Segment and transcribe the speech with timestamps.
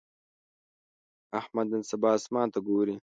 [1.39, 2.95] احمد نن سبا اسمان ته ګوري.